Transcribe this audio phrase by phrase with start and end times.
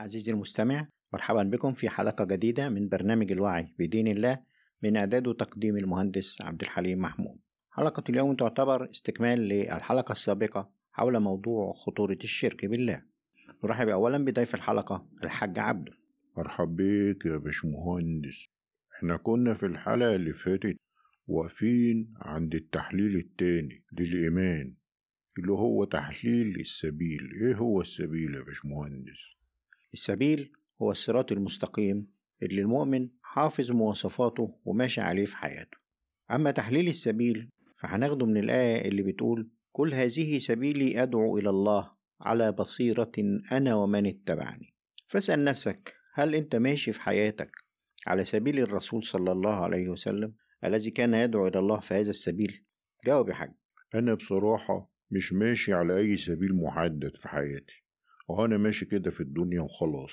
[0.00, 4.38] عزيزي المستمع مرحبا بكم في حلقة جديدة من برنامج الوعي بدين الله
[4.82, 7.38] من إعداد وتقديم المهندس عبد الحليم محمود.
[7.70, 13.02] حلقة اليوم تعتبر استكمال للحلقة السابقة حول موضوع خطورة الشرك بالله.
[13.64, 15.92] نرحب أولا بضيف الحلقة الحاج عبده
[16.36, 18.46] مرحب بيك يا باشمهندس.
[18.96, 20.76] إحنا كنا في الحلقة اللي فاتت
[21.26, 24.74] واقفين عند التحليل التاني للإيمان
[25.38, 27.30] اللي هو تحليل السبيل.
[27.42, 29.39] إيه هو السبيل يا باشمهندس؟
[29.92, 30.52] السبيل
[30.82, 32.12] هو الصراط المستقيم
[32.42, 35.78] اللي المؤمن حافظ مواصفاته وماشي عليه في حياته.
[36.30, 41.90] أما تحليل السبيل فهناخده من الآية اللي بتقول كل هذه سبيلي أدعو إلى الله
[42.20, 43.12] على بصيرة
[43.52, 44.74] أنا ومن اتبعني.
[45.08, 47.50] فاسأل نفسك هل أنت ماشي في حياتك
[48.06, 52.64] على سبيل الرسول صلى الله عليه وسلم الذي كان يدعو إلى الله في هذا السبيل؟
[53.06, 53.52] جاوب يا حاج.
[53.94, 57.84] أنا بصراحة مش ماشي على أي سبيل محدد في حياتي.
[58.30, 60.12] وأنا ماشي كده في الدنيا وخلاص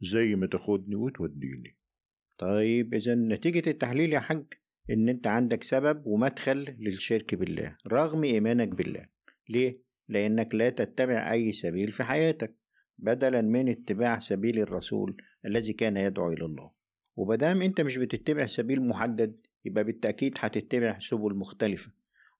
[0.00, 1.76] زي ما تاخدني وتوديني.
[2.38, 4.44] طيب إذا نتيجة التحليل يا حاج
[4.90, 9.08] إن أنت عندك سبب ومدخل للشرك بالله رغم إيمانك بالله.
[9.48, 12.54] ليه؟ لأنك لا تتبع أي سبيل في حياتك
[12.98, 16.70] بدلا من اتباع سبيل الرسول الذي كان يدعو إلى الله.
[17.16, 21.90] وبدام أنت مش بتتبع سبيل محدد يبقى بالتأكيد هتتبع سبل مختلفة.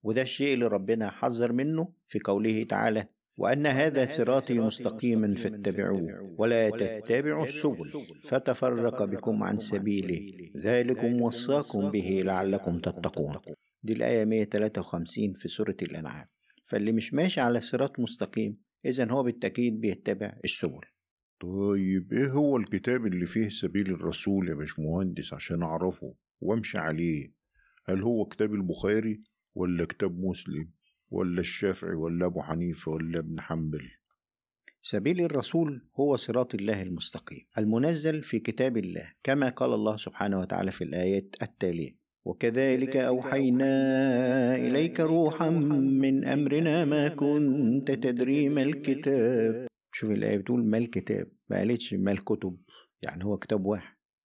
[0.03, 3.07] وده الشيء اللي ربنا حذر منه في قوله تعالى
[3.39, 6.35] وأن هذا صراطي مستقيما فاتبعوه.
[6.37, 7.91] ولا تتبعوا السبل
[8.23, 10.21] فتفرق بكم عن سبيله.
[10.65, 13.35] ذلكم وصاكم به لعلكم تتقون.
[13.83, 16.25] دي الآية 153 في سورة الأنعام.
[16.65, 20.81] فاللي مش ماشي على صراط مستقيم إذا هو بالتأكيد بيتبع السبل.
[21.39, 27.33] طيب إيه هو الكتاب اللي فيه سبيل الرسول يا باشمهندس عشان أعرفه وأمشي عليه؟
[27.85, 29.21] هل هو كتاب البخاري
[29.55, 30.71] ولا كتاب مسلم؟
[31.11, 33.89] ولا الشافعي ولا أبو حنيفة ولا ابن حنبل؟
[34.81, 40.71] سبيل الرسول هو صراط الله المستقيم المنزل في كتاب الله كما قال الله سبحانه وتعالى
[40.71, 49.67] في الآيات التالية وكذلك أوحينا إليك روحا من أمرنا ما كنت تدري ما الكتاب.
[49.91, 52.57] شوف الآية بتقول ما الكتاب ما قالتش ما الكتب
[53.01, 53.98] يعني هو كتاب واحد.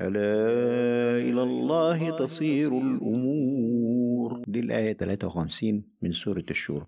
[0.00, 4.42] ألا إلى الله تصير الأمور.
[4.48, 6.86] دي الآية 53 من سورة الشورى.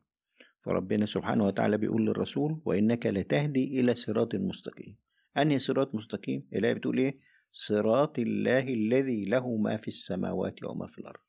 [0.60, 4.96] فربنا سبحانه وتعالى بيقول للرسول وإنك لتهدي إلى صراط مستقيم.
[5.36, 7.14] أنهي صراط مستقيم؟ الآية بتقول إيه؟
[7.52, 11.20] صراط الله الذي له ما في السماوات وما في الأرض.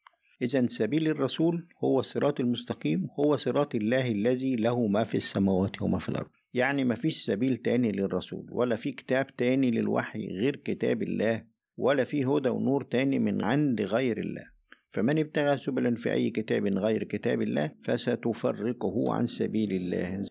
[0.42, 6.00] إذا سبيل الرسول هو الصراط المستقيم هو صراط الله الذي له ما في السماوات وما
[6.00, 6.30] في الأرض.
[6.54, 11.51] يعني ما فيش سبيل تاني للرسول ولا في كتاب تاني للوحي غير كتاب الله.
[11.78, 14.46] ولا في هدى ونور تاني من عند غير الله.
[14.90, 20.22] فمن ابتغى سبلا في أي كتاب غير كتاب الله فستفرقه عن سبيل الله.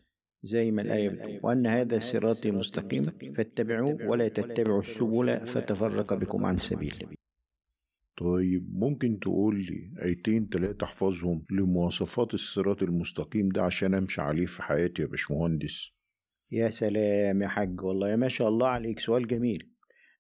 [0.43, 3.03] زي ما الآية بتقول وأن هذا صراطي مستقيم
[3.37, 6.99] فاتبعوه ولا تتبعوا السبل فتفرق بكم عن سبيله
[8.21, 14.63] طيب ممكن تقول لي آيتين تلاتة أحفظهم لمواصفات الصراط المستقيم ده عشان أمشي عليه في
[14.63, 15.91] حياتي يا باشمهندس؟
[16.53, 19.71] يا سلام يا حاج والله يا ما شاء الله عليك سؤال جميل.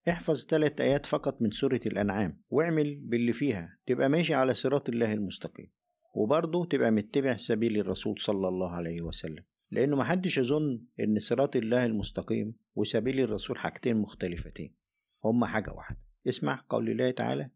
[0.09, 5.12] احفظ ثلاث آيات فقط من سورة الأنعام واعمل باللي فيها تبقى ماشي على صراط الله
[5.12, 5.71] المستقيم.
[6.15, 9.44] وبرضه تبقى متبع سبيل الرسول صلى الله عليه وسلم.
[9.71, 14.75] لأنه محدش يظن إن صراط الله المستقيم وسبيل الرسول حاجتين مختلفتين.
[15.25, 15.99] هما حاجة واحدة.
[16.28, 17.50] اسمع قول الله تعالى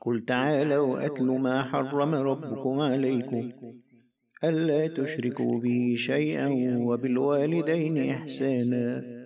[0.00, 3.52] قل تعالوا أتل ما حرم ربكم عليكم
[4.44, 6.48] ألا تشركوا به شيئا
[6.78, 9.25] وبالوالدين إحسانا.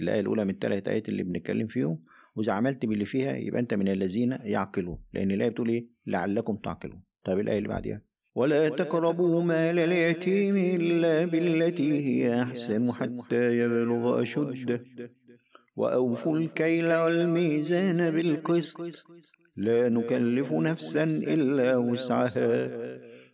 [0.00, 1.98] الآية الأولى من الثلاث آيات اللي بنتكلم فيهم
[2.36, 7.02] وإذا عملت باللي فيها يبقى أنت من الذين يعقلون لأن الآية بتقول إيه؟ لعلكم تعقلون.
[7.24, 8.02] طيب الآية اللي بعدها
[8.34, 14.84] ولا تقربوا مال اليتيم إلا بالتي هي أحسن حتى يبلغ أشده.
[15.76, 18.80] وأوفوا الكيل والميزان بالقسط.
[19.56, 22.70] لا نكلف نفسا إلا وسعها.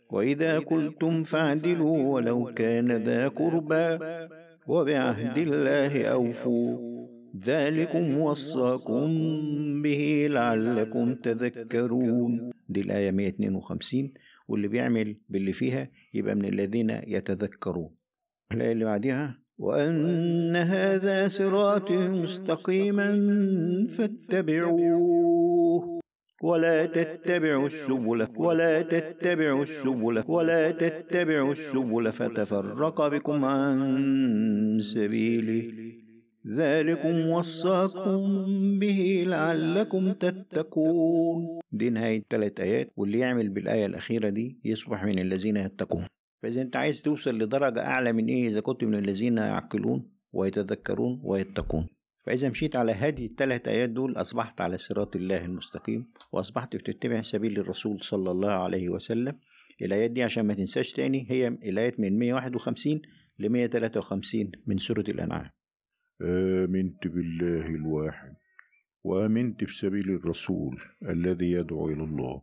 [0.09, 3.99] وإذا قلتم فاعدلوا ولو كان ذا قربى.
[4.67, 6.77] وبعهد الله أوفوا.
[7.45, 9.07] ذلكم وصاكم
[9.81, 12.51] به لعلكم تذكرون.
[12.69, 14.11] دي الآية 152
[14.47, 17.95] واللي بيعمل باللي فيها يبقى من الذين يتذكرون.
[18.53, 23.09] الآية اللي بعدها وأن هذا صراطي مستقيما
[23.97, 25.99] فاتبعوه.
[26.43, 35.73] ولا تتبعوا السبل ولا تتبعوا السبل ولا تتبعوا السبل فتفرق بكم عن سبيله
[36.47, 38.23] ذلكم وصاكم
[38.79, 41.59] به لعلكم تتقون.
[41.71, 46.05] دي نهاية ثلاث آيات واللي يعمل بالآية الأخيرة دي يصبح من الذين يتقون.
[46.43, 51.87] فإذا أنت عايز توصل لدرجة أعلى من إيه إذا كنت من الذين يعقلون ويتذكرون ويتقون.
[52.27, 57.59] فإذا مشيت على هذه الثلاث آيات دول أصبحت على صراط الله المستقيم وأصبحت بتتبع سبيل
[57.59, 59.39] الرسول صلى الله عليه وسلم.
[59.81, 63.01] الآيات دي عشان ما تنساش تاني هي الآيات من 151
[63.39, 65.49] ل 153 من سورة الأنعام.
[66.21, 68.35] آمنت بالله الواحد
[69.03, 70.77] وآمنت بسبيل الرسول
[71.09, 72.41] الذي يدعو إلى الله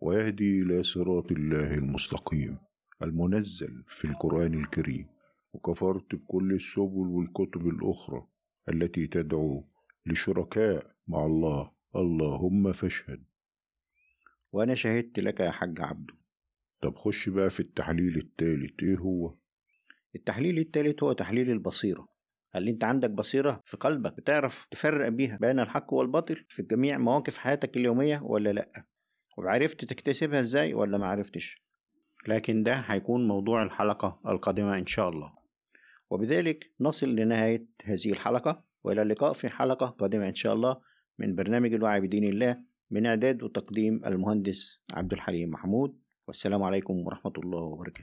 [0.00, 2.58] ويهدي إلى صراط الله المستقيم
[3.02, 5.06] المنزل في القرآن الكريم.
[5.52, 8.26] وكفرت بكل السبل والكتب الأخرى
[8.68, 9.66] التي تدعو
[10.06, 11.72] لشركاء مع الله.
[11.96, 13.24] اللهم فاشهد.
[14.52, 16.14] وأنا شهدت لك يا حاج عبده.
[16.82, 18.82] طب خش بقى في التحليل التالت.
[18.82, 19.36] إيه هو؟
[20.16, 22.08] التحليل الثالث هو تحليل البصيرة.
[22.52, 27.38] هل أنت عندك بصيرة في قلبك بتعرف تفرق بيها بين الحق والباطل في جميع مواقف
[27.38, 28.86] حياتك اليومية ولا لأ؟
[29.38, 31.62] وعرفت تكتسبها إزاي ولا ما عرفتش؟
[32.28, 35.37] لكن ده هيكون موضوع الحلقة القادمة إن شاء الله.
[36.10, 40.80] وبذلك نصل لنهاية هذه الحلقة وإلى اللقاء في حلقة قادمة إن شاء الله
[41.18, 42.56] من برنامج الوعي بدين الله
[42.90, 45.98] من إعداد وتقديم المهندس عبد الحليم محمود.
[46.28, 47.96] والسلام عليكم ورحمة الله وبركاته.